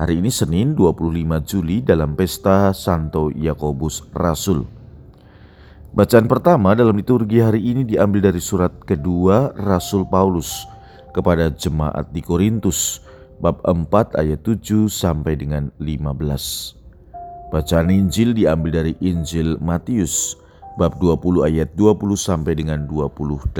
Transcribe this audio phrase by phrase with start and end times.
[0.00, 1.12] Hari ini Senin 25
[1.44, 4.64] Juli dalam pesta Santo Yakobus Rasul.
[5.92, 10.64] Bacaan pertama dalam liturgi hari ini diambil dari surat kedua Rasul Paulus
[11.12, 13.04] kepada jemaat di Korintus
[13.44, 17.52] bab 4 ayat 7 sampai dengan 15.
[17.52, 20.40] Bacaan Injil diambil dari Injil Matius
[20.80, 23.52] bab 20 ayat 20 sampai dengan 28.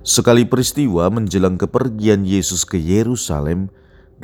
[0.00, 3.68] Sekali peristiwa menjelang kepergian Yesus ke Yerusalem,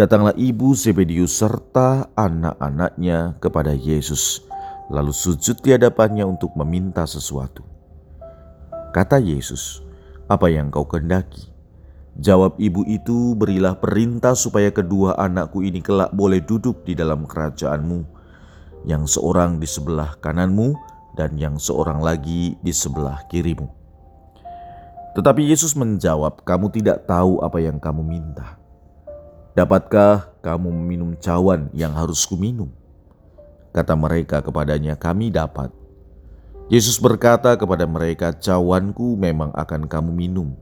[0.01, 4.41] Datanglah ibu Zebedius serta anak-anaknya kepada Yesus,
[4.89, 7.61] lalu sujud di hadapannya untuk meminta sesuatu.
[8.97, 9.85] Kata Yesus,
[10.25, 11.53] "Apa yang kau kendaki?"
[12.17, 18.01] Jawab ibu itu, "Berilah perintah supaya kedua anakku ini kelak boleh duduk di dalam kerajaanmu,
[18.89, 20.81] yang seorang di sebelah kananmu
[21.13, 23.69] dan yang seorang lagi di sebelah kirimu."
[25.13, 28.60] Tetapi Yesus menjawab, "Kamu tidak tahu apa yang kamu minta."
[29.61, 32.73] Dapatkah kamu meminum cawan yang harus kuminum?
[33.77, 35.69] Kata mereka kepadanya, kami dapat.
[36.73, 40.57] Yesus berkata kepada mereka, cawanku memang akan kamu minum.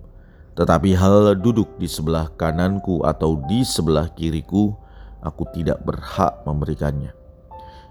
[0.58, 4.74] Tetapi hal duduk di sebelah kananku atau di sebelah kiriku,
[5.22, 7.14] aku tidak berhak memberikannya.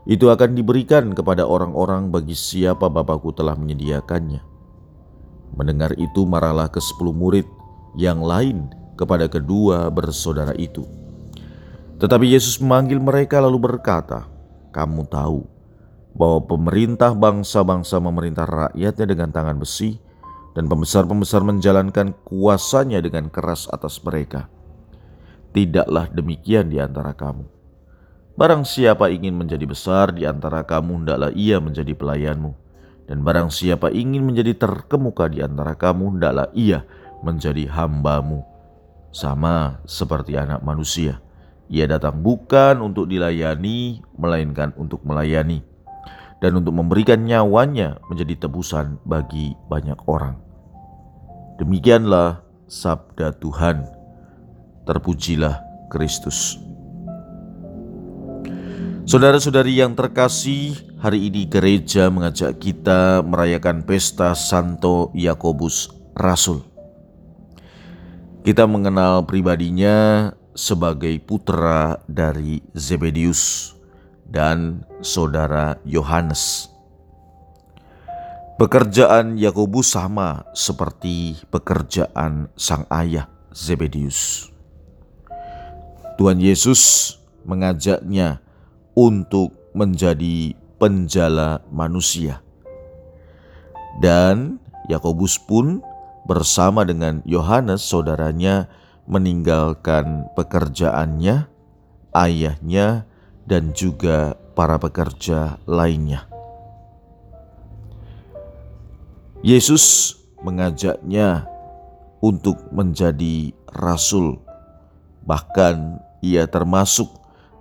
[0.03, 4.43] Itu akan diberikan kepada orang-orang bagi siapa Bapakku telah menyediakannya.
[5.55, 7.47] Mendengar itu marahlah ke sepuluh murid
[7.95, 8.67] yang lain
[8.97, 10.83] kepada kedua bersaudara itu.
[12.01, 14.25] Tetapi Yesus memanggil mereka lalu berkata,
[14.73, 15.45] "Kamu tahu
[16.17, 20.01] bahwa pemerintah bangsa-bangsa memerintah rakyatnya dengan tangan besi,
[20.57, 24.49] dan pembesar-pembesar menjalankan kuasanya dengan keras atas mereka.
[25.53, 27.45] Tidaklah demikian di antara kamu.
[28.33, 32.57] Barang siapa ingin menjadi besar di antara kamu, hendaklah ia menjadi pelayanmu.
[33.05, 36.81] Dan barang siapa ingin menjadi terkemuka di antara kamu, hendaklah ia
[37.21, 38.56] menjadi hambamu
[39.17, 41.17] sama seperti anak manusia.
[41.73, 45.65] Ia datang bukan untuk dilayani, melainkan untuk melayani,
[46.37, 50.37] dan untuk memberikan nyawanya menjadi tebusan bagi banyak orang.
[51.57, 53.89] Demikianlah sabda Tuhan.
[54.85, 56.55] Terpujilah Kristus.
[59.03, 66.76] Saudara-saudari yang terkasih, hari ini gereja mengajak kita merayakan pesta Santo Yakobus Rasul.
[68.47, 73.75] Kita mengenal pribadinya sebagai putra dari Zebedius
[74.23, 76.71] dan saudara Yohanes.
[78.55, 84.47] Pekerjaan Yakobus sama seperti pekerjaan sang ayah Zebedius.
[86.15, 88.39] Tuhan Yesus mengajaknya
[88.95, 92.39] untuk menjadi penjala manusia.
[93.99, 95.83] Dan Yakobus pun
[96.27, 98.67] bersama dengan Yohanes saudaranya
[99.07, 101.47] meninggalkan pekerjaannya,
[102.11, 103.07] ayahnya,
[103.47, 106.27] dan juga para pekerja lainnya.
[109.39, 111.47] Yesus mengajaknya
[112.19, 114.43] untuk menjadi rasul,
[115.23, 117.07] bahkan ia termasuk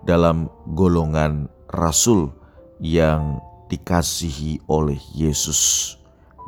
[0.02, 2.34] dalam golongan rasul
[2.82, 3.38] yang
[3.70, 5.94] dikasihi oleh Yesus.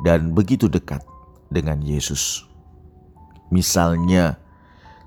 [0.03, 1.03] Dan begitu dekat
[1.49, 2.45] dengan Yesus.
[3.49, 4.37] Misalnya,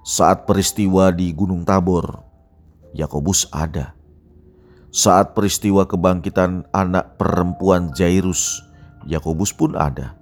[0.03, 2.27] saat peristiwa di Gunung Tabor,
[2.93, 3.95] Yakobus ada.
[4.93, 8.61] Saat peristiwa kebangkitan anak perempuan Jairus,
[9.09, 10.19] Yakobus pun ada.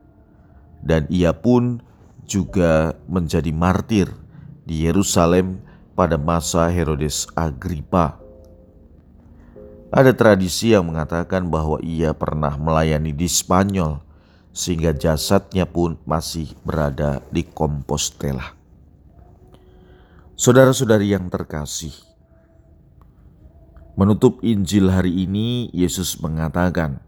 [0.84, 1.82] Dan ia pun
[2.28, 4.06] juga menjadi martir
[4.62, 5.58] di Yerusalem
[5.98, 8.20] pada masa Herodes Agripa.
[9.90, 13.98] Ada tradisi yang mengatakan bahwa ia pernah melayani di Spanyol
[14.50, 18.54] sehingga jasadnya pun masih berada di Compostela.
[20.34, 21.92] Saudara-saudari yang terkasih,
[23.94, 26.98] menutup Injil hari ini Yesus mengatakan,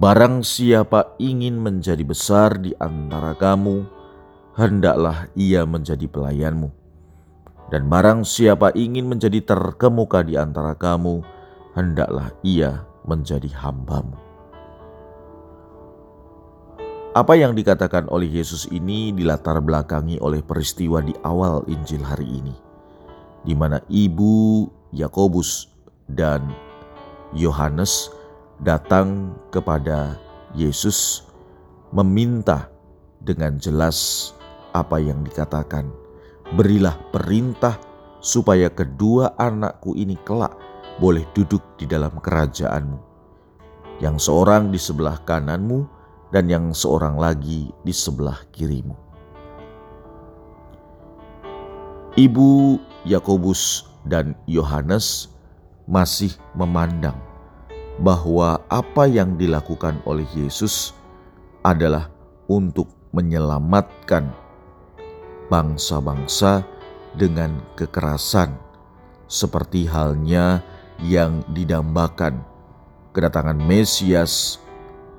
[0.00, 3.84] Barang siapa ingin menjadi besar di antara kamu,
[4.56, 6.72] hendaklah ia menjadi pelayanmu.
[7.68, 11.20] Dan barang siapa ingin menjadi terkemuka di antara kamu,
[11.76, 14.29] hendaklah ia menjadi hambamu.
[17.10, 22.54] Apa yang dikatakan oleh Yesus ini dilatar belakangi oleh peristiwa di awal Injil hari ini,
[23.42, 25.66] di mana ibu Yakobus
[26.06, 26.54] dan
[27.34, 28.14] Yohanes
[28.62, 30.14] datang kepada
[30.54, 31.26] Yesus
[31.90, 32.70] meminta
[33.18, 34.30] dengan jelas
[34.70, 35.90] apa yang dikatakan.
[36.54, 37.74] Berilah perintah
[38.22, 40.54] supaya kedua anakku ini kelak
[41.02, 43.02] boleh duduk di dalam kerajaanmu.
[43.98, 45.99] Yang seorang di sebelah kananmu
[46.30, 48.94] dan yang seorang lagi di sebelah kirimu.
[52.18, 55.30] Ibu Yakobus dan Yohanes
[55.86, 57.18] masih memandang
[58.00, 60.96] bahwa apa yang dilakukan oleh Yesus
[61.60, 62.08] adalah
[62.48, 64.30] untuk menyelamatkan
[65.50, 66.62] bangsa-bangsa
[67.18, 68.54] dengan kekerasan,
[69.26, 70.62] seperti halnya
[71.02, 72.40] yang didambakan
[73.10, 74.62] kedatangan Mesias,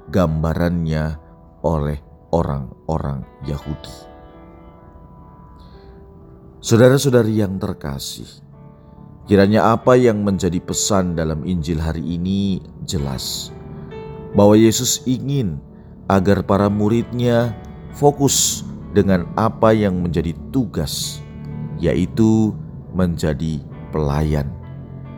[0.09, 1.19] gambarannya
[1.62, 2.00] oleh
[2.33, 4.09] orang-orang Yahudi.
[6.62, 8.30] Saudara-saudari yang terkasih,
[9.25, 13.50] kiranya apa yang menjadi pesan dalam Injil hari ini jelas
[14.38, 15.57] bahwa Yesus ingin
[16.06, 17.56] agar para muridnya
[17.95, 21.24] fokus dengan apa yang menjadi tugas,
[21.80, 22.51] yaitu
[22.92, 24.47] menjadi pelayan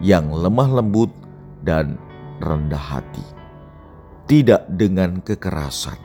[0.02, 1.10] yang lemah lembut
[1.66, 1.98] dan
[2.42, 3.26] rendah hati,
[4.34, 6.02] tidak dengan kekerasan.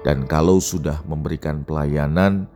[0.00, 2.48] Dan kalau sudah memberikan pelayanan,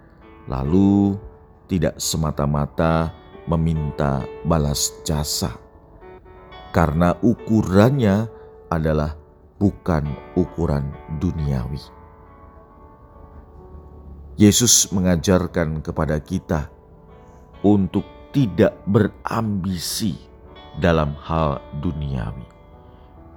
[0.49, 1.20] lalu
[1.69, 3.12] tidak semata-mata
[3.44, 5.53] meminta balas jasa,
[6.73, 8.32] karena ukurannya
[8.73, 9.12] adalah
[9.61, 10.08] bukan
[10.41, 10.88] ukuran
[11.20, 11.85] duniawi.
[14.41, 16.73] Yesus mengajarkan kepada kita
[17.61, 20.17] untuk tidak berambisi
[20.81, 22.56] dalam hal duniawi,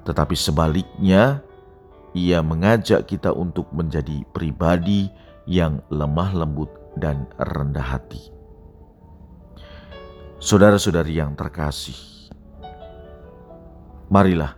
[0.10, 1.46] tetapi sebaliknya,
[2.18, 5.06] Ia mengajak kita untuk menjadi pribadi
[5.46, 8.34] yang lemah lembut dan rendah hati.
[10.42, 11.94] Saudara-saudari yang terkasih,
[14.10, 14.58] marilah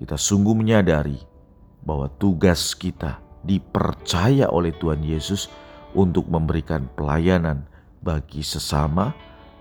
[0.00, 1.20] kita sungguh menyadari
[1.84, 5.52] bahwa tugas kita dipercaya oleh Tuhan Yesus
[5.92, 7.68] untuk memberikan pelayanan
[8.00, 9.12] bagi sesama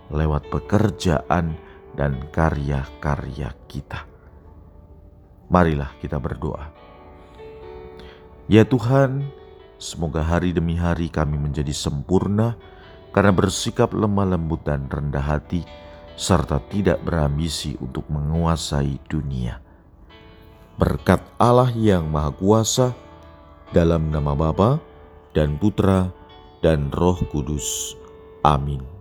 [0.07, 1.59] lewat pekerjaan
[1.99, 4.14] dan karya-karya kita.
[5.47, 6.71] Marilah kita berdoa.
[8.45, 9.29] Ya Tuhan,
[9.81, 12.57] semoga hari demi hari kami menjadi sempurna
[13.09, 15.65] karena bersikap lemah lembut dan rendah hati
[16.15, 19.65] serta tidak berambisi untuk menguasai dunia
[20.75, 22.91] berkat Allah yang Maha Kuasa,
[23.71, 24.79] dalam nama Bapa
[25.31, 26.11] dan Putra
[26.59, 27.95] dan Roh Kudus.
[28.43, 28.94] Amin.